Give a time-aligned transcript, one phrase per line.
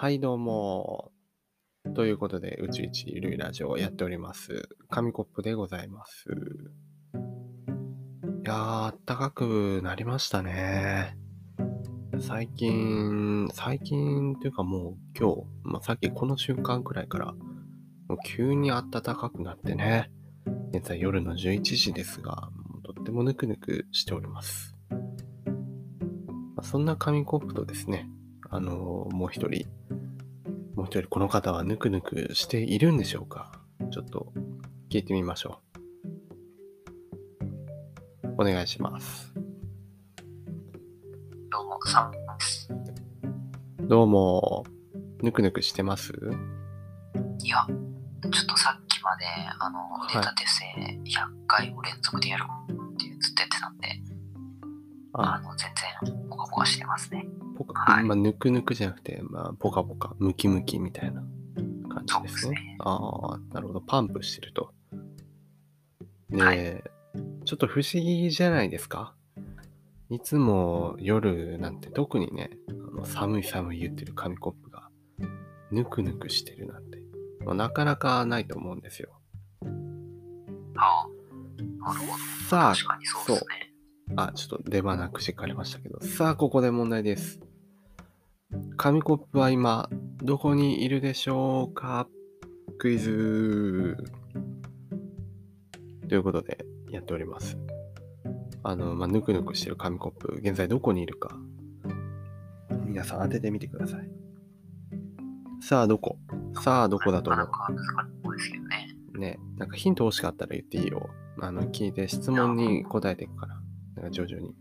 [0.00, 1.10] はい、どうも。
[1.96, 4.68] ということで、宇宙一ゆるいラジオをやっております。
[4.88, 6.28] 紙コップでございます。
[6.28, 6.34] い
[8.44, 11.16] やー、あったかくなりましたね。
[12.20, 20.12] 最近、最近というかもう今日、まあ、さっきこの瞬間くらいから、もう急に暖かくなってね。
[20.72, 24.76] 現在夜の11時ですが、もうとってもぬくぬくしております。
[26.54, 28.08] まあ、そんな紙コップとですね、
[28.50, 29.68] あのーもう一人、
[30.74, 33.52] もう一人この方はぬくぬくしているんでしょうか。
[33.90, 34.32] ちょっと
[34.90, 35.60] 聞いてみましょ
[38.24, 38.34] う。
[38.38, 39.34] お願いします。
[41.50, 42.70] どうも、サムです。
[43.82, 44.64] どうも、
[45.22, 46.12] ぬくぬくしてます？
[47.42, 47.76] いや、ちょ
[48.44, 49.24] っとさっきまで、
[49.58, 50.10] あの、い。
[50.10, 50.64] 腕立て伏せ
[51.20, 53.88] 100回を連続でやるっていうずっとやってたんで、
[55.12, 55.34] あ。
[55.34, 56.27] あ、の、全然、
[56.58, 57.26] ポカポカしてますね。
[57.56, 61.22] ポカ、はいまあ、ぬくぬくじゃなくて、まあ、ポカポカ、ムキムキみたいな
[61.88, 62.40] 感じですね。
[62.40, 63.80] すねああ、なるほど。
[63.80, 64.72] パンプしてると。
[66.30, 66.82] で、はい
[67.44, 69.14] ちょっと不思議じゃないですか？
[70.10, 74.90] いつも夜なんて特にね、あの寒い寒い言ってる紙コップが、
[75.70, 76.98] ぬくぬくしてるなんて、
[77.44, 79.18] まあなかなかないと思うんですよ。
[80.76, 82.12] ああ、なるほど。
[82.48, 83.67] さあ、確かにそうですね。
[84.20, 86.00] あ、ちょっと出花くじかれましたけど。
[86.00, 87.38] さあ、ここで問題です。
[88.76, 89.88] 紙コップは今、
[90.22, 92.08] どこにいるでしょうか？
[92.78, 93.96] クイズ
[96.08, 97.56] ということで、やっております。
[98.64, 101.38] あの、まあ、ぬくぬくしてる紙コップ、現在どこにいるか、
[102.86, 104.10] 皆さん当ててみてください。
[105.60, 106.18] さあ、どこ？
[106.62, 109.18] さあ、どこだと思う？
[109.18, 111.08] ね、なんかヒント欲しかったら言っていいよ。
[111.40, 113.54] あの、聞いて質問に答えていくから、
[113.98, 114.54] なんか徐々に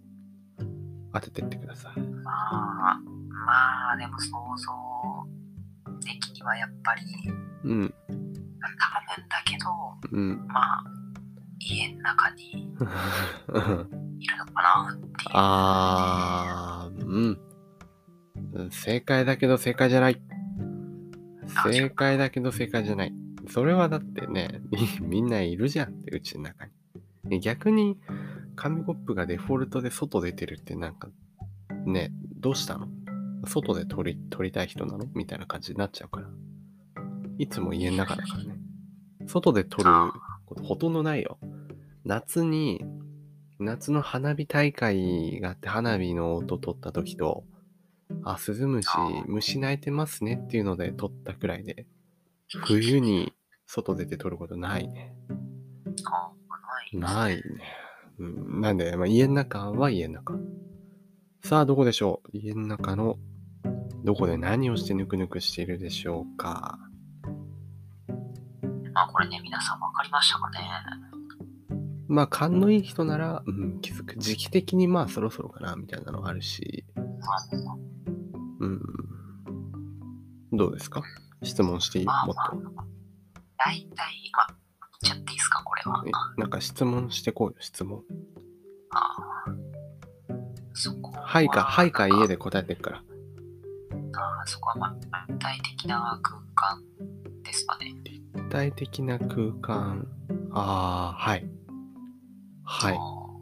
[1.14, 2.00] 当ててってください。
[2.00, 3.00] まあ、
[3.46, 4.72] まあ、でも想像
[6.02, 7.02] 的にはやっぱり、
[7.64, 9.70] うん、多分だけど、
[10.12, 10.48] うん。
[10.48, 10.84] まあ、
[11.60, 12.52] 家の中に
[14.20, 15.12] いるのかなっていう。
[15.34, 17.40] あー、うん。
[18.54, 20.22] うん正解だけど正解じゃない。
[21.64, 23.14] 正解だけど正解じゃない。
[23.50, 26.72] それはだってね、み みんないるじゃんって、うちの中に。
[27.26, 28.00] で逆に、
[28.58, 31.10] 紙コップがデフォルトで外出てるってなんか、
[31.86, 32.88] ね、どうしたの？
[33.46, 35.06] 外で撮り、撮りたい人なの？
[35.14, 36.28] みたいな感じになっちゃうから。
[37.38, 38.58] いつも家の中だからね。
[39.28, 39.90] 外で撮る
[40.46, 41.38] ことほとんどないよ。
[42.04, 42.84] 夏に、
[43.60, 47.44] 夏の花火大会があって花火の音撮った時と、
[48.24, 48.90] あ、スズムシ、
[49.28, 51.86] 虫鳴いてますねっていうので撮ったくらいで、
[52.48, 53.34] 冬に
[53.68, 55.14] 外出て撮ることないね。
[56.06, 56.32] あ
[56.98, 57.44] ないないね。
[58.20, 60.36] うん、なんで、まあ、家の中は家の中。
[61.44, 62.38] さあ、どこでしょう？
[62.38, 63.18] 家の中の、
[64.04, 66.80] どこで何をしてぬくぬくしているでしょうか？
[68.94, 70.60] まあこれね、皆さん分かりましたかね？
[72.08, 74.16] まあ、勘のいい人なら、うん、気づく。
[74.18, 77.08] 時期的にまあ、そろそろかな、みたいなのあるし、まあ、
[78.62, 78.82] うん。
[80.54, 81.04] どうですか？
[81.44, 82.06] 質問していい？
[82.06, 82.56] まあもっと。
[82.56, 82.86] まあ、
[83.58, 84.56] 大体、まあ、
[85.08, 86.04] ちゃっていいですか、これは。
[86.06, 88.04] えなんか質問してこうよ、質問。
[88.92, 89.00] あ
[89.48, 89.52] あ
[90.74, 91.22] そこは。
[91.26, 92.98] はいか、はいか家で答えてるから。
[93.00, 96.82] あそこは、まあ、具体的な空間
[97.44, 97.94] ですかね。
[98.04, 100.08] 立体的な空間。
[100.52, 101.46] ああ、はい。
[102.64, 102.96] はい。
[102.96, 102.98] い。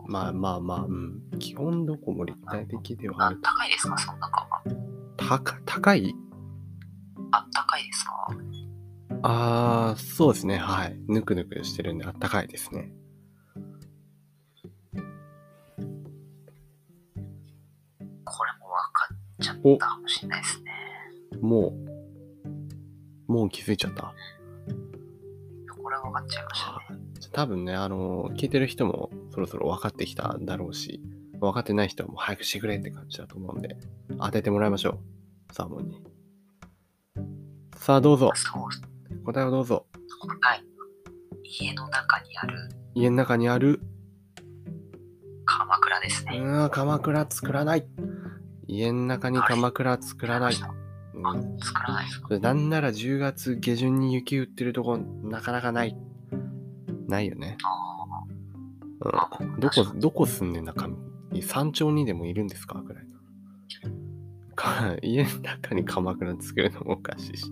[0.08, 1.22] まあまあまあ、うん。
[1.40, 3.40] 基本どこも立体的ではあある。
[3.42, 4.48] 高いですか、その中は。
[5.18, 6.14] 高高い？
[7.32, 8.28] あったかいですか？
[9.28, 10.58] ああ、そうですね。
[10.58, 10.96] はい。
[11.08, 12.92] ぬくぬくしてるんで、あったかいですね。
[18.24, 20.72] これも分かっちゃったかもしれないですね。
[21.42, 21.74] も
[23.28, 24.14] う、もう気づいちゃった？
[25.82, 27.32] これは分かっちゃいましたね。
[27.32, 31.02] 多分ね、あの、聞いてる人もそろそろ分かってきただろうし、
[31.40, 33.76] 分かってない人はもう早くしてくれって感じだと思うんで、
[34.20, 35.00] 当ててもらいましょ
[35.50, 35.54] う。
[35.54, 36.04] サーモンに。
[37.76, 38.32] さあ、どうぞ。
[38.36, 38.64] そう、
[39.26, 39.88] 答えをどうぞ。
[40.22, 40.64] 答え。
[41.44, 43.82] 家の中にある家の中にある、
[45.46, 46.38] 鎌倉ですね。
[46.38, 47.88] うーん、鎌倉作らない。
[48.68, 50.56] 家の中に鎌倉作らない。
[50.62, 50.72] あ
[51.32, 55.98] うん、作らないですかなんなら10月下旬に雪売ってるとこなかなかない。
[57.08, 57.58] ないよね。
[57.64, 60.90] あうん、どこ、どこ住んでんだか、
[61.42, 63.16] 山頂にでもいるんですかぐらいの。
[64.56, 67.52] か家の中に鎌倉作るのもおかしいし。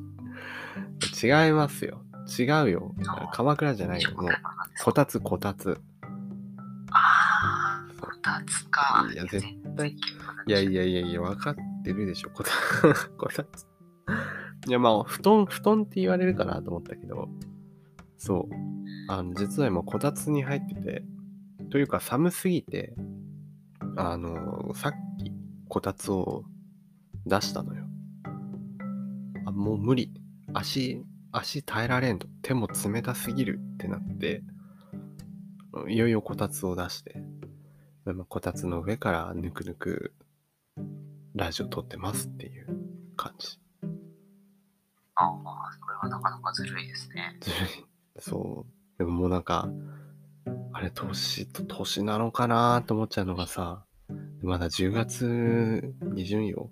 [1.14, 2.02] 違いますよ。
[2.28, 2.96] 違うよ。
[3.34, 4.12] 鎌倉じゃないよ。
[4.16, 4.32] もう、
[4.84, 5.80] こたつ、こたつ。
[6.92, 9.08] ああ、こたつか。
[9.14, 9.46] いや絶
[9.76, 9.90] 対。
[9.92, 12.30] いやいやいやいや、分かってるでしょ。
[12.30, 12.52] こた
[13.18, 13.68] こたつ。
[14.68, 17.30] いやまあ、布団、布団って言われるかなと思ったけど、
[18.18, 18.56] そう。
[19.10, 21.04] あの、実は今、こたつに入ってて、
[21.70, 22.96] というか寒すぎて、
[23.98, 25.34] あの、さっき、
[25.68, 26.46] こたつを
[27.26, 27.86] 出したのよ。
[29.46, 30.14] あ、もう無理。
[30.54, 32.28] 足、足耐えられんと。
[32.42, 34.44] 手も冷たすぎるってなって、
[35.88, 37.24] いよいよこたつを出して、
[38.06, 40.14] 今こたつの上からぬくぬく
[41.36, 42.68] ラジオ撮ってますっていう
[43.16, 43.60] 感じ。
[45.16, 47.38] ああ、それはなかなかずるいですね。
[47.42, 47.60] ずるい。
[48.20, 48.98] そう。
[48.98, 49.70] でももうなんか、
[50.74, 53.86] あれ、年と年なのかなと思っちゃうのがさ、
[54.42, 56.70] まだ10月下旬よ。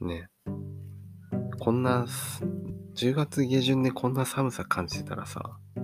[0.00, 0.28] ね。
[1.68, 2.06] こんな、
[2.96, 5.82] 10月下旬でこんな寒さ感じてたらさ、も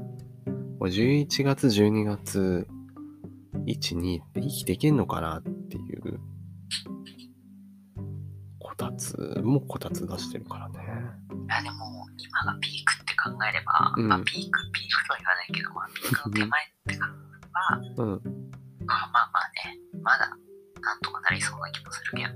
[0.81, 2.67] う11月、12月、
[3.67, 6.21] 1、2って生きていけんのかなっていう、
[8.59, 10.79] こたつ、もうこたつ出してるからね。
[10.79, 10.81] い
[11.49, 18.23] や、でも、今がピークって考えれば、うんまあ、ピーク、ピークとは言わないけど、まあ、ピークの手前って考えれば、 うん。
[18.87, 20.31] まあまあまあね、まだ、
[20.81, 22.34] なんとかなりそうな気もするけどね。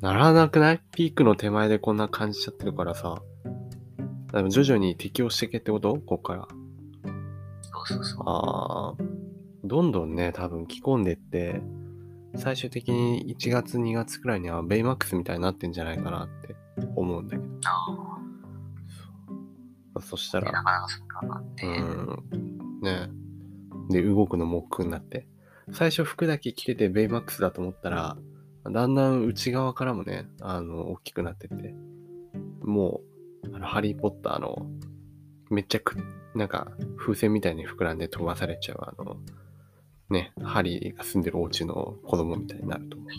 [0.00, 0.80] ならなくない？
[0.92, 3.20] ピークの手前でこんな感じちゃってるからさ。
[4.32, 5.96] でも徐々に適応していけってこと？
[5.96, 6.48] こっから。
[7.62, 8.22] そうそうそう。
[8.26, 9.04] あー
[9.62, 11.60] どんどんね、多分着込んでって、
[12.34, 16.56] 最終的に1月2月くらいにはベイマックスみたいになってんじゃないかなって
[16.96, 17.48] 思うんだけど。
[19.94, 22.24] あそしたあ、でなら、かなかそんなのあって、うん、
[22.80, 23.10] ね。
[23.90, 25.26] で、動くのも億劫になって。
[25.72, 28.16] 最初服だけ着ててベイマックスだと思ったら、
[28.64, 31.74] だんだん内側からもね、あの、大きくなってって、
[32.62, 33.00] も
[33.44, 34.66] う、あの、ハリーポッターの、
[35.50, 35.96] めっちゃく、
[36.34, 39.16] なんか、風船みたいに膨らんで飛ばされちゃう、あの、
[40.10, 43.10] ね、ハリーが住んでるお家の子供みたいになると思う。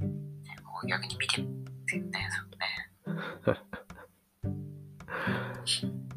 [0.00, 1.48] もう逆に見てるっ
[1.86, 2.28] ていうね。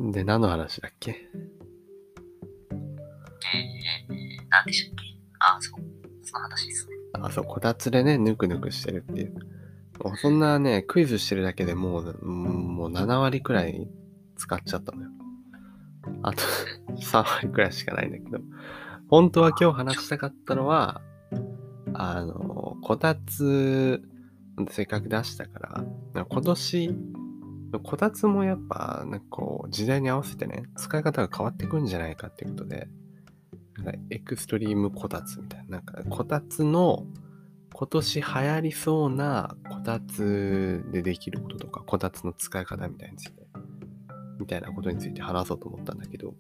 [0.14, 1.12] で、何の話だっけ？
[1.12, 5.04] えー、なんでしたっけ？
[5.40, 5.82] ああ、そう。
[6.24, 6.96] その話ですね。
[7.14, 9.34] あ、そう、こたつでね、ぬくぬくしてるっていう。
[10.04, 13.88] もうそんなね、クイズしてるだけでもう、うんもう7割くらい
[14.36, 15.10] 使っちゃったのよ。
[16.24, 16.42] あと
[16.96, 18.40] 3割くらいしかないんだけど。
[19.10, 21.02] 本当は今日話したかったのは、
[21.94, 24.02] あの、こたつ、
[24.70, 26.96] せっかく出したから、今年、
[27.84, 32.88] こたつもやっぱ、なんかこう、時代に合わせてね、使い方が変わってくるんじゃないかっていうことで、
[34.10, 37.06] エクストリームこたつみたいな、なんかこたつの
[37.74, 43.48] 今年流行りそうなこたつでできることとか、こたつの使い方みたいについて、
[44.40, 46.34] みたいなことについて話そうと思ったんだけど、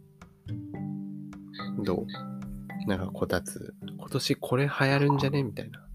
[1.83, 2.05] どう？
[2.87, 5.43] なんかこたつ、今年これ流行るんじゃね？
[5.43, 5.85] みたいな。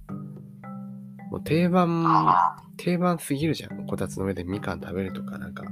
[1.31, 3.87] もう定番、あ定番すぎるじゃん。
[3.87, 5.65] こたつの上でみかん食べるとか、なんか、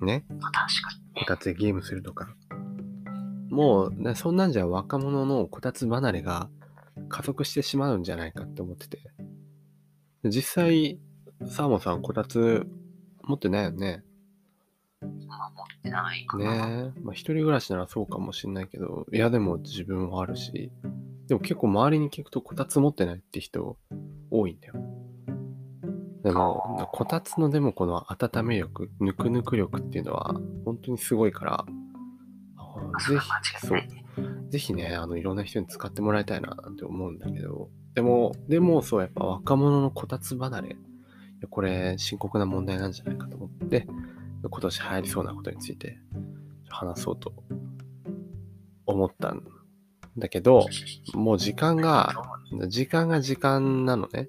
[0.00, 0.24] ね。
[1.14, 2.34] こたつでゲームするとか。
[3.50, 6.48] もう、なそんなんじゃ若者のこたつ離れが
[7.08, 8.98] 加速してしまうんじゃないかって思ってて。
[10.24, 10.98] 実際、
[11.46, 12.66] サーモンさんこたつ
[13.22, 14.02] 持ってないよね？
[15.00, 16.92] まあ持ってないかねな。
[16.96, 17.00] え。
[17.00, 20.72] まあ一人暮らしならそうかもしんないけど、いやでも自分はあるし、
[21.28, 23.76] でも結構周りに聞くとこたつ持ってないって人
[24.30, 24.74] 多いんだよ。
[26.24, 31.64] でも、こたつのでもこの温め力、ぬくぬく力っていうのは本当にすごいから、
[33.00, 34.04] それぜひは間違いそうないね。
[34.50, 40.76] ぜひね、あの、いろんな人に使ってもらいたいなって思うんだけど、でも、でも、そう、やっぱ若者のこたつ離れ、
[41.50, 43.86] これ、深刻な問題なんじゃないかと思って、
[44.42, 45.98] 今年流行りそうなことについて
[46.68, 47.32] 話そうと
[48.86, 49.42] 思ったん
[50.16, 50.66] だけど、
[51.14, 52.14] もう時間が、
[52.68, 54.28] 時間が時間なのね。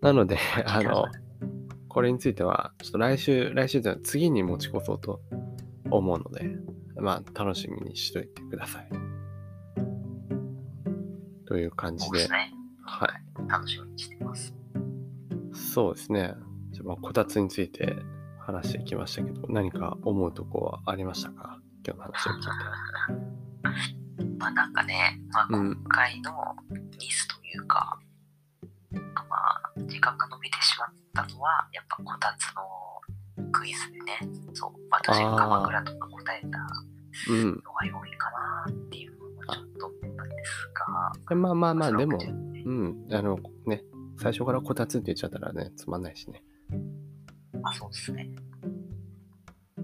[0.00, 1.06] なので、 あの、
[1.88, 5.20] これについては、ちょっと来週、来週じゃない次に持ち越そうと
[5.90, 6.56] 思うので、
[7.00, 8.88] まあ、楽しみにしといてください。
[11.46, 12.52] という感じでです、ね。
[12.84, 13.48] はい。
[13.48, 14.54] 楽しみにしてます。
[15.52, 16.34] そうですね。
[16.70, 17.96] じゃあ、まあ、こたつについて
[18.38, 21.58] 話してきましたけど、何か思うとこはありましたか？
[21.86, 22.48] 今日の話を聞いて。
[24.38, 26.56] まあなんかね、まあうん今回の
[26.98, 27.98] ミスというか、
[28.92, 29.00] ま
[29.36, 30.88] あ時間が伸びてしまっ
[31.28, 32.62] たのは、やっぱこたつの
[33.52, 34.18] クイズでね、
[34.54, 36.58] そう、私が鎌倉とか答えた
[37.28, 37.62] うん。
[37.64, 40.70] のが良いかなっていうのもちょっと思ったんです
[41.28, 43.06] が、まあまあまあ、でも、うん。
[43.12, 43.82] あの、ね、
[44.18, 46.42] 最初からこたつって言っちゃったらね、つまんないしね。
[47.60, 48.30] まあそうですね。
[49.76, 49.82] 考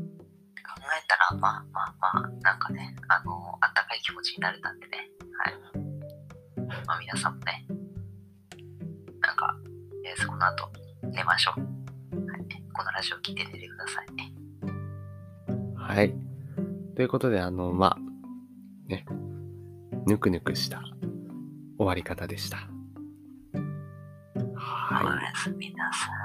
[0.79, 5.11] えたら、まあまあまあ、なんかね、あの、あったかい気持ちになれたんでね、
[5.45, 5.55] はい。
[6.87, 7.67] まあ皆さんもね、
[9.21, 9.57] なんか、
[10.05, 10.71] えーその後、
[11.03, 11.61] 寝ましょう。
[11.61, 12.47] はい。
[12.73, 14.33] このラジオ聞いて寝てくださいね。
[15.77, 16.26] はい。
[16.97, 19.05] ということで、あの、まあ、ね、
[20.07, 20.83] ぬくぬくした
[21.77, 22.57] 終わり方でした。
[24.55, 25.05] はい。
[25.05, 26.16] おやすみなさい。